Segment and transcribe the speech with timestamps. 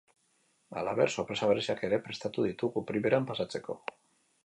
[0.81, 3.83] Halaber, sorpresa bereziak ere prestatu ditugu, primeran pasatzeko.